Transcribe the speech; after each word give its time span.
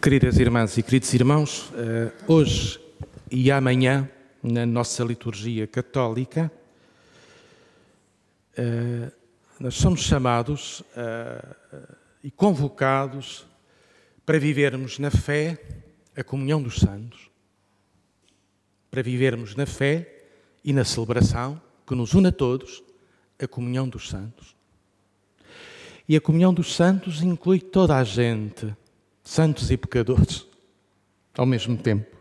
Queridas 0.00 0.38
irmãs 0.38 0.76
e 0.76 0.82
queridos 0.82 1.14
irmãos, 1.14 1.72
eh, 1.76 2.12
hoje 2.26 2.80
e 3.30 3.50
amanhã, 3.52 4.10
na 4.42 4.66
nossa 4.66 5.04
liturgia 5.04 5.66
católica, 5.66 6.50
eh, 8.56 9.12
nós 9.60 9.74
somos 9.74 10.00
chamados 10.00 10.82
eh, 10.96 11.56
e 12.24 12.30
convocados 12.30 13.46
para 14.26 14.38
vivermos 14.38 14.98
na 14.98 15.10
fé 15.10 15.56
a 16.16 16.24
comunhão 16.24 16.62
dos 16.62 16.80
santos, 16.80 17.30
para 18.90 19.02
vivermos 19.02 19.54
na 19.54 19.66
fé 19.66 20.24
e 20.64 20.72
na 20.72 20.84
celebração 20.84 21.60
que 21.86 21.94
nos 21.94 22.12
une 22.12 22.28
a 22.28 22.32
todos, 22.32 22.82
a 23.40 23.46
comunhão 23.46 23.88
dos 23.88 24.08
santos. 24.08 24.54
E 26.12 26.16
a 26.16 26.20
comunhão 26.20 26.52
dos 26.52 26.74
santos 26.74 27.22
inclui 27.22 27.58
toda 27.58 27.96
a 27.96 28.04
gente, 28.04 28.76
santos 29.24 29.70
e 29.70 29.78
pecadores, 29.78 30.46
ao 31.34 31.46
mesmo 31.46 31.74
tempo. 31.74 32.14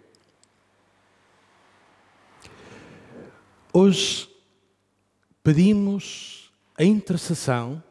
Hoje 3.73 4.29
pedimos 5.43 6.49
a 6.77 6.85
intercessão 6.85 7.83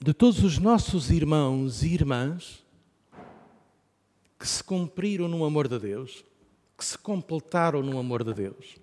de 0.00 0.12
todos 0.12 0.42
os 0.42 0.58
nossos 0.58 1.08
irmãos 1.08 1.84
e 1.84 1.94
irmãs 1.94 2.60
que 4.36 4.48
se 4.48 4.64
cumpriram 4.64 5.28
no 5.28 5.44
amor 5.44 5.68
de 5.68 5.78
Deus, 5.78 6.24
que 6.76 6.84
se 6.84 6.98
completaram 6.98 7.84
no 7.84 8.00
amor 8.00 8.24
de 8.24 8.34
Deus, 8.34 8.74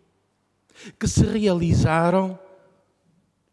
que 0.97 1.09
se 1.09 1.25
realizaram 1.25 2.39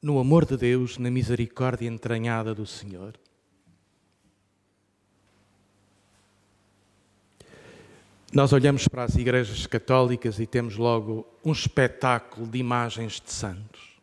no 0.00 0.18
amor 0.18 0.44
de 0.44 0.56
Deus, 0.56 0.98
na 0.98 1.10
misericórdia 1.10 1.88
entranhada 1.88 2.54
do 2.54 2.66
Senhor. 2.66 3.18
Nós 8.32 8.52
olhamos 8.52 8.86
para 8.86 9.04
as 9.04 9.14
igrejas 9.14 9.66
católicas 9.66 10.38
e 10.38 10.46
temos 10.46 10.76
logo 10.76 11.26
um 11.44 11.52
espetáculo 11.52 12.46
de 12.46 12.58
imagens 12.58 13.20
de 13.20 13.32
santos. 13.32 13.96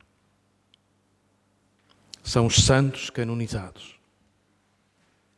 São 2.23 2.47
os 2.47 2.55
santos 2.55 3.09
canonizados, 3.09 3.99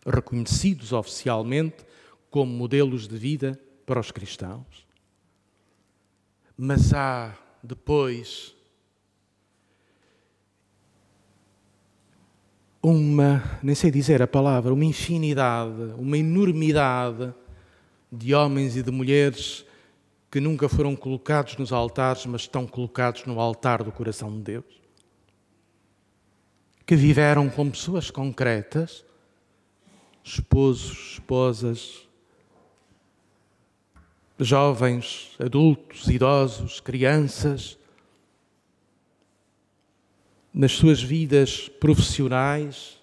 reconhecidos 0.05 0.93
oficialmente 0.93 1.83
como 2.29 2.53
modelos 2.53 3.07
de 3.07 3.17
vida 3.17 3.59
para 3.85 3.99
os 3.99 4.11
cristãos. 4.11 4.85
Mas 6.57 6.93
há 6.93 7.37
depois 7.61 8.54
uma, 12.85 13.41
nem 13.63 13.73
sei 13.73 13.89
dizer 13.89 14.21
a 14.21 14.27
palavra, 14.27 14.71
uma 14.71 14.85
infinidade, 14.85 15.95
uma 15.97 16.19
enormidade 16.19 17.33
de 18.11 18.35
homens 18.35 18.77
e 18.77 18.83
de 18.83 18.91
mulheres 18.91 19.65
que 20.29 20.39
nunca 20.39 20.69
foram 20.69 20.95
colocados 20.95 21.57
nos 21.57 21.73
altares, 21.73 22.27
mas 22.27 22.41
estão 22.41 22.67
colocados 22.67 23.25
no 23.25 23.39
altar 23.39 23.81
do 23.81 23.91
coração 23.91 24.31
de 24.37 24.43
Deus. 24.43 24.81
Que 26.85 26.95
viveram 26.95 27.49
como 27.49 27.71
pessoas 27.71 28.11
concretas, 28.11 29.03
esposos, 30.23 31.13
esposas, 31.13 32.07
jovens, 34.37 35.31
adultos, 35.39 36.07
idosos, 36.07 36.79
crianças, 36.79 37.79
nas 40.55 40.71
suas 40.71 41.03
vidas 41.03 41.67
profissionais, 41.67 42.97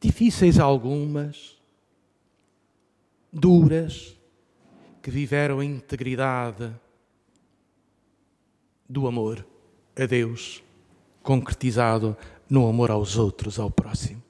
difíceis 0.00 0.58
algumas, 0.58 1.60
duras, 3.30 4.16
que 5.02 5.10
viveram 5.10 5.60
a 5.60 5.64
integridade 5.64 6.74
do 8.88 9.06
amor 9.06 9.46
a 9.94 10.06
Deus, 10.06 10.62
concretizado 11.22 12.16
no 12.48 12.66
amor 12.66 12.90
aos 12.90 13.18
outros, 13.18 13.58
ao 13.58 13.70
próximo. 13.70 14.22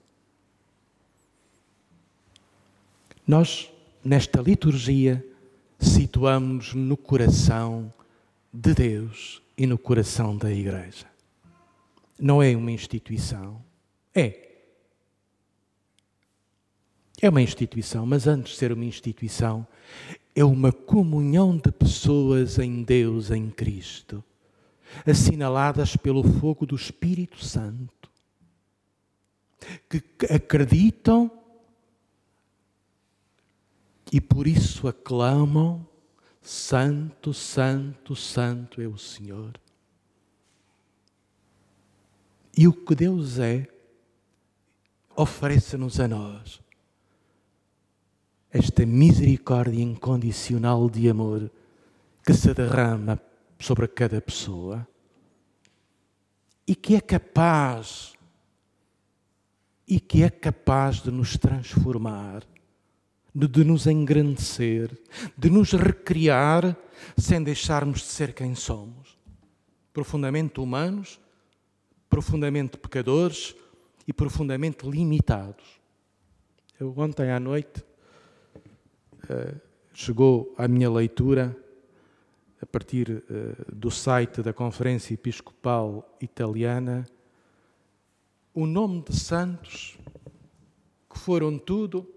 Nós, 3.24 3.70
nesta 4.04 4.42
liturgia, 4.42 5.24
situamos 5.78 6.74
no 6.74 6.96
coração 6.96 7.92
de 8.52 8.74
Deus 8.74 9.40
e 9.56 9.64
no 9.64 9.78
coração 9.78 10.36
da 10.36 10.50
Igreja 10.50 11.09
não 12.20 12.42
é 12.42 12.54
uma 12.56 12.70
instituição. 12.70 13.64
É. 14.14 14.48
É 17.20 17.28
uma 17.28 17.42
instituição, 17.42 18.06
mas 18.06 18.26
antes 18.26 18.52
de 18.52 18.58
ser 18.58 18.72
uma 18.72 18.84
instituição, 18.84 19.66
é 20.34 20.44
uma 20.44 20.72
comunhão 20.72 21.56
de 21.56 21.70
pessoas 21.70 22.58
em 22.58 22.82
Deus, 22.82 23.30
em 23.30 23.50
Cristo, 23.50 24.24
assinaladas 25.06 25.96
pelo 25.96 26.22
fogo 26.22 26.64
do 26.64 26.74
Espírito 26.74 27.44
Santo, 27.44 28.10
que 29.88 30.02
acreditam 30.32 31.30
e 34.12 34.20
por 34.20 34.46
isso 34.46 34.88
aclamam: 34.88 35.86
Santo, 36.40 37.34
Santo, 37.34 38.16
Santo 38.16 38.80
é 38.80 38.88
o 38.88 38.96
Senhor. 38.96 39.52
E 42.60 42.68
o 42.68 42.74
que 42.74 42.94
Deus 42.94 43.38
é, 43.38 43.66
oferece-nos 45.16 45.98
a 45.98 46.06
nós 46.06 46.60
esta 48.52 48.84
misericórdia 48.84 49.82
incondicional 49.82 50.90
de 50.90 51.08
amor 51.08 51.50
que 52.22 52.34
se 52.34 52.52
derrama 52.52 53.18
sobre 53.58 53.88
cada 53.88 54.20
pessoa 54.20 54.86
e 56.66 56.74
que 56.74 56.96
é 56.96 57.00
capaz 57.00 58.12
e 59.88 59.98
que 59.98 60.22
é 60.22 60.28
capaz 60.28 61.00
de 61.00 61.10
nos 61.10 61.38
transformar, 61.38 62.46
de 63.34 63.64
nos 63.64 63.86
engrandecer, 63.86 65.00
de 65.34 65.48
nos 65.48 65.72
recriar 65.72 66.76
sem 67.16 67.42
deixarmos 67.42 68.00
de 68.00 68.08
ser 68.08 68.34
quem 68.34 68.54
somos, 68.54 69.16
profundamente 69.94 70.60
humanos 70.60 71.18
profundamente 72.10 72.76
pecadores 72.76 73.54
e 74.06 74.12
profundamente 74.12 74.84
limitados. 74.84 75.80
Eu 76.78 76.92
ontem 76.96 77.30
à 77.30 77.38
noite 77.38 77.84
uh, 79.24 79.60
chegou 79.94 80.52
à 80.58 80.66
minha 80.66 80.90
leitura, 80.90 81.56
a 82.60 82.66
partir 82.66 83.08
uh, 83.08 83.74
do 83.74 83.90
site 83.90 84.42
da 84.42 84.52
Conferência 84.52 85.14
Episcopal 85.14 86.16
Italiana, 86.20 87.06
o 88.52 88.66
nome 88.66 89.02
de 89.02 89.16
santos 89.16 89.96
que 91.08 91.18
foram 91.18 91.56
tudo 91.56 92.12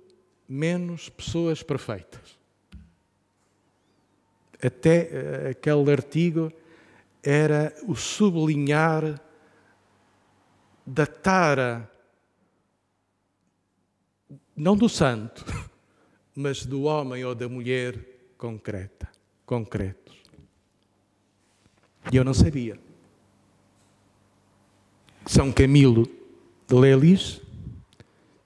menos 0.49 1.07
pessoas 1.09 1.61
perfeitas. 1.61 2.39
Até 4.61 5.03
uh, 5.03 5.49
aquele 5.51 5.91
artigo 5.91 6.51
era 7.21 7.73
o 7.87 7.95
sublinhar 7.95 9.21
da 10.85 11.05
tara, 11.05 11.89
não 14.55 14.75
do 14.75 14.89
santo, 14.89 15.45
mas 16.35 16.65
do 16.65 16.83
homem 16.83 17.23
ou 17.23 17.33
da 17.33 17.47
mulher 17.47 17.97
concreta, 18.37 19.09
concretos. 19.45 20.21
E 22.11 22.17
eu 22.17 22.23
não 22.23 22.33
sabia. 22.33 22.77
São 25.25 25.51
Camilo 25.51 26.05
de 26.67 26.75
Lelis 26.75 27.41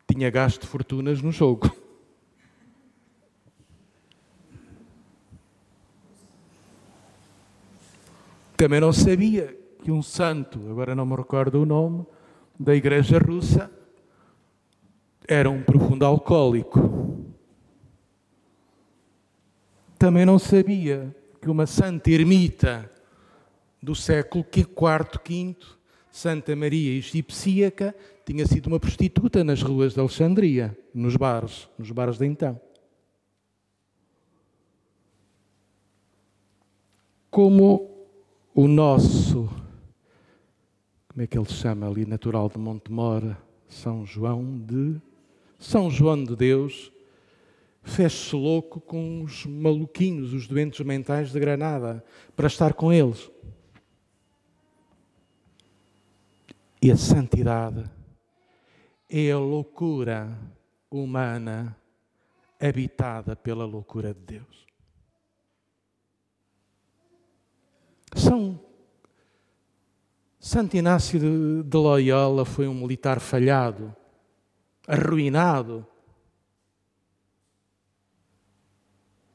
tinha 0.07 0.29
gasto 0.29 0.67
fortunas 0.67 1.21
no 1.21 1.31
jogo. 1.31 1.75
Também 8.55 8.79
não 8.79 8.91
sabia 8.91 9.55
que 9.83 9.91
um 9.91 10.01
santo, 10.01 10.59
agora 10.69 10.95
não 10.95 11.05
me 11.05 11.15
recordo 11.15 11.61
o 11.61 11.65
nome, 11.65 12.05
da 12.59 12.75
Igreja 12.75 13.19
Russa 13.19 13.71
era 15.27 15.49
um 15.49 15.61
profundo 15.61 16.05
alcoólico. 16.05 17.25
Também 19.99 20.25
não 20.25 20.39
sabia 20.39 21.15
que 21.41 21.49
uma 21.49 21.65
santa 21.65 22.09
ermita 22.09 22.89
do 23.81 23.93
século 23.93 24.45
IV, 24.55 24.67
V, 25.27 25.55
Santa 26.09 26.55
Maria 26.55 26.97
Egipsíaca, 26.97 27.93
tinha 28.25 28.45
sido 28.45 28.67
uma 28.67 28.79
prostituta 28.79 29.43
nas 29.43 29.61
ruas 29.61 29.93
de 29.93 29.99
Alexandria, 29.99 30.77
nos 30.93 31.15
bares, 31.15 31.69
nos 31.77 31.91
bares 31.91 32.17
de 32.17 32.25
então. 32.25 32.59
Como 37.29 38.07
o 38.55 38.67
nosso 38.67 39.47
como 41.17 41.23
é 41.23 41.27
que 41.27 41.35
ele 41.35 41.47
se 41.47 41.55
chama 41.55 41.89
ali, 41.89 42.05
natural 42.05 42.47
de 42.47 42.59
Montemor, 42.59 43.35
São 43.67 44.05
João 44.05 44.59
de 44.59 45.01
São 45.57 45.89
João 45.89 46.23
de 46.23 46.35
Deus 46.35 46.91
fez-se 47.81 48.35
louco 48.35 48.79
com 48.79 49.23
os 49.23 49.43
maluquinhos, 49.47 50.31
os 50.31 50.45
doentes 50.45 50.85
mentais 50.85 51.31
de 51.31 51.39
Granada, 51.39 52.05
para 52.35 52.45
estar 52.45 52.75
com 52.75 52.93
eles. 52.93 53.31
E 56.79 56.91
a 56.91 56.95
santidade 56.95 57.89
é 59.09 59.31
a 59.31 59.39
loucura 59.39 60.37
humana 60.91 61.75
habitada 62.61 63.35
pela 63.35 63.65
loucura 63.65 64.13
de 64.13 64.19
Deus. 64.19 64.67
São 68.15 68.66
Santo 70.39 70.77
Inácio 70.77 71.19
de, 71.19 71.63
de 71.63 71.77
Loyola 71.77 72.45
foi 72.45 72.67
um 72.67 72.73
militar 72.73 73.19
falhado, 73.19 73.95
arruinado, 74.87 75.85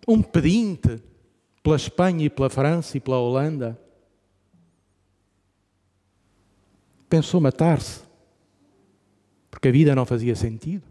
um 0.07 0.23
pedinte 0.23 1.03
pela 1.63 1.77
Espanha 1.77 2.27
e 2.27 2.31
pela 2.31 2.49
França 2.49 2.97
e 2.97 3.01
pela 3.01 3.19
Holanda. 3.19 3.79
Pensou 7.09 7.41
matar-se, 7.41 8.03
porque 9.51 9.69
a 9.69 9.73
vida 9.73 9.95
não 9.95 10.07
fazia 10.07 10.35
sentido. 10.35 10.87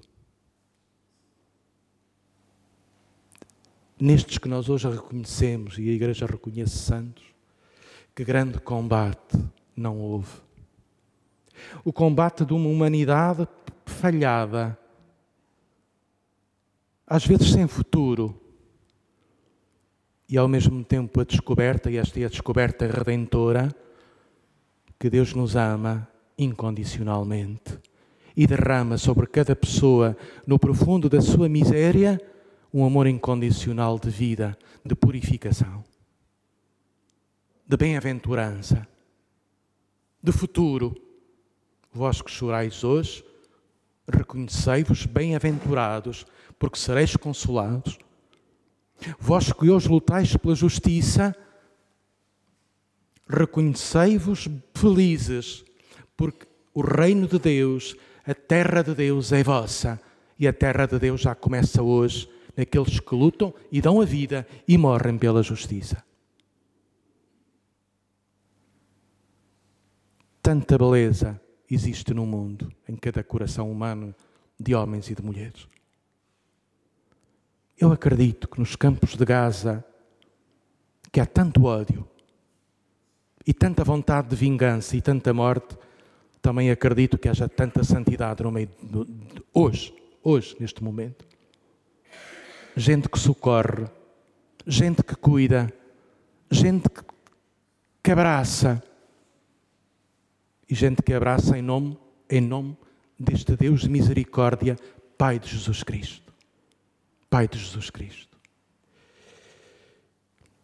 Nestes 4.00 4.38
que 4.38 4.48
nós 4.48 4.68
hoje 4.68 4.90
reconhecemos 4.90 5.78
e 5.78 5.90
a 5.90 5.94
Igreja 5.94 6.25
reconhece 6.25 6.78
santos, 6.78 7.24
que 8.16 8.24
grande 8.24 8.60
combate 8.60 9.38
não 9.75 10.00
houve. 10.00 10.31
O 11.83 11.94
combate 11.94 12.45
de 12.45 12.53
uma 12.53 12.69
humanidade 12.69 13.47
falhada, 13.85 14.77
às 17.06 17.25
vezes 17.25 17.51
sem 17.51 17.68
futuro, 17.68 18.39
e 20.27 20.38
ao 20.38 20.47
mesmo 20.47 20.83
tempo 20.83 21.19
a 21.19 21.23
descoberta, 21.23 21.91
e 21.91 21.97
esta 21.97 22.19
é 22.19 22.25
a 22.25 22.29
descoberta 22.29 22.88
redentora, 22.88 23.69
que 24.97 25.09
Deus 25.09 25.33
nos 25.33 25.56
ama 25.56 26.07
incondicionalmente 26.38 27.79
e 28.35 28.47
derrama 28.47 28.97
sobre 28.97 29.27
cada 29.27 29.56
pessoa, 29.56 30.15
no 30.47 30.57
profundo 30.57 31.09
da 31.09 31.21
sua 31.21 31.50
miséria, 31.50 32.19
um 32.74 32.85
amor 32.85 33.07
incondicional 33.07 34.00
de 34.00 34.09
vida, 34.09 34.57
de 34.85 34.95
purificação, 34.95 35.83
de 37.67 37.75
bem-aventurança, 37.75 38.88
de 40.21 40.31
futuro. 40.31 40.95
Vós 41.91 42.21
que 42.21 42.31
chorais 42.31 42.83
hoje, 42.83 43.23
reconhecei-vos 44.07 45.06
bem-aventurados, 45.06 46.25
porque 46.57 46.77
sereis 46.77 47.15
consolados. 47.15 47.97
Vós 49.19 49.51
que 49.51 49.69
hoje 49.69 49.89
lutais 49.89 50.35
pela 50.38 50.56
justiça, 50.56 51.35
reconhecei-vos 53.27 54.47
felizes, 54.73 55.63
porque 56.15 56.45
o 56.74 56.81
reino 56.81 57.27
de 57.27 57.39
Deus, 57.39 57.95
a 58.25 58.33
terra 58.33 58.83
de 58.83 58.94
Deus 58.94 59.31
é 59.31 59.44
vossa, 59.44 60.00
e 60.38 60.47
a 60.47 60.53
terra 60.53 60.85
de 60.85 61.00
Deus 61.00 61.21
já 61.21 61.35
começa 61.35 61.81
hoje 61.81 62.29
naqueles 62.56 63.00
que 63.00 63.15
lutam 63.15 63.53
e 63.71 63.81
dão 63.81 64.01
a 64.01 64.06
vida 64.06 64.47
e 64.67 64.77
morrem 64.77 65.17
pela 65.17 65.41
justiça. 65.41 66.03
Tanta 70.41 70.77
beleza 70.77 71.39
existe 71.69 72.13
no 72.13 72.25
mundo, 72.25 72.71
em 72.88 72.95
cada 72.95 73.23
coração 73.23 73.71
humano, 73.71 74.13
de 74.59 74.73
homens 74.73 75.09
e 75.09 75.15
de 75.15 75.21
mulheres. 75.21 75.67
Eu 77.77 77.91
acredito 77.91 78.47
que 78.47 78.59
nos 78.59 78.75
campos 78.75 79.15
de 79.15 79.25
Gaza, 79.25 79.83
que 81.11 81.19
há 81.19 81.25
tanto 81.25 81.65
ódio 81.65 82.07
e 83.45 83.53
tanta 83.53 83.83
vontade 83.83 84.29
de 84.29 84.35
vingança 84.35 84.95
e 84.95 85.01
tanta 85.01 85.33
morte, 85.33 85.77
também 86.41 86.71
acredito 86.71 87.17
que 87.17 87.29
haja 87.29 87.47
tanta 87.47 87.83
santidade 87.83 88.43
no 88.43 88.51
meio 88.51 88.69
de, 88.81 89.05
de, 89.05 89.43
hoje, 89.53 89.93
hoje, 90.23 90.55
neste 90.59 90.83
momento. 90.83 91.25
Gente 92.75 93.09
que 93.09 93.19
socorre, 93.19 93.85
gente 94.65 95.03
que 95.03 95.15
cuida, 95.15 95.71
gente 96.49 96.89
que, 96.89 97.01
que 98.03 98.11
abraça 98.11 98.81
e 100.71 100.75
gente 100.75 101.01
que 101.03 101.13
abraça 101.13 101.57
em 101.57 101.62
nome, 101.62 102.00
em 102.29 102.39
nome 102.39 102.77
deste 103.19 103.57
Deus 103.57 103.81
de 103.81 103.89
misericórdia, 103.89 104.77
Pai 105.18 105.38
de 105.38 105.50
Jesus 105.50 105.83
Cristo. 105.83 106.33
Pai 107.29 107.45
de 107.45 107.59
Jesus 107.59 107.89
Cristo. 107.89 108.38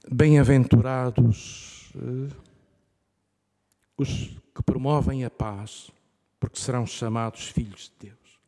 Bem-aventurados 0.09 1.91
eh, 1.93 2.33
os 3.97 4.29
que 4.55 4.63
promovem 4.65 5.25
a 5.25 5.29
paz, 5.29 5.91
porque 6.39 6.57
serão 6.57 6.87
chamados 6.87 7.49
filhos 7.49 7.91
de 7.99 8.07
Deus. 8.07 8.39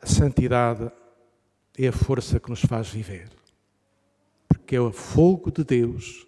A 0.00 0.06
santidade 0.06 0.92
é 1.76 1.88
a 1.88 1.92
força 1.92 2.38
que 2.38 2.50
nos 2.50 2.60
faz 2.60 2.88
viver, 2.88 3.30
porque 4.46 4.76
é 4.76 4.80
o 4.80 4.92
fogo 4.92 5.50
de 5.50 5.64
Deus, 5.64 6.24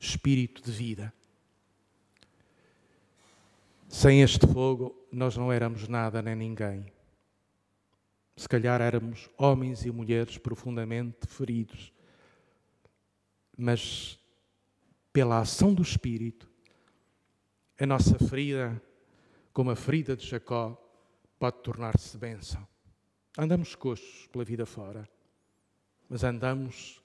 espírito 0.00 0.62
de 0.62 0.72
vida. 0.72 1.12
Sem 3.86 4.22
este 4.22 4.46
fogo, 4.46 4.96
nós 5.12 5.36
não 5.36 5.52
éramos 5.52 5.86
nada 5.86 6.22
nem 6.22 6.34
ninguém. 6.34 6.86
Se 8.36 8.48
calhar 8.48 8.80
éramos 8.80 9.28
homens 9.36 9.84
e 9.84 9.90
mulheres 9.90 10.38
profundamente 10.38 11.26
feridos, 11.26 11.92
mas 13.56 14.18
pela 15.12 15.40
ação 15.40 15.74
do 15.74 15.82
Espírito, 15.82 16.48
a 17.78 17.84
nossa 17.84 18.18
ferida, 18.18 18.80
como 19.52 19.70
a 19.70 19.76
ferida 19.76 20.16
de 20.16 20.26
Jacó, 20.26 20.80
pode 21.38 21.58
tornar-se 21.58 22.16
bênção. 22.16 22.66
Andamos 23.36 23.74
coxos 23.74 24.26
pela 24.28 24.44
vida 24.44 24.64
fora, 24.64 25.06
mas 26.08 26.24
andamos 26.24 27.02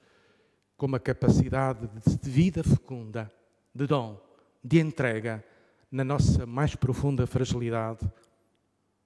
com 0.78 0.86
uma 0.86 1.00
capacidade 1.00 1.88
de 1.88 2.30
vida 2.30 2.64
fecunda, 2.64 3.32
de 3.74 3.88
dom, 3.88 4.20
de 4.64 4.80
entrega 4.80 5.44
na 5.92 6.04
nossa 6.04 6.46
mais 6.46 6.76
profunda 6.76 7.26
fragilidade, 7.26 8.10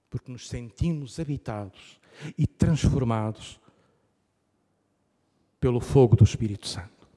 porque 0.08 0.32
nos 0.32 0.48
sentimos 0.48 1.20
habitados 1.20 2.00
e 2.36 2.46
transformados 2.46 3.60
pelo 5.60 5.80
fogo 5.80 6.16
do 6.16 6.24
Espírito 6.24 6.66
Santo. 6.66 7.08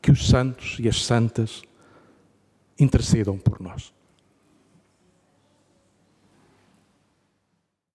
Que 0.00 0.10
os 0.10 0.26
santos 0.26 0.78
e 0.80 0.88
as 0.88 1.04
santas 1.04 1.62
intercedam 2.78 3.38
por 3.38 3.60
nós. 3.60 3.92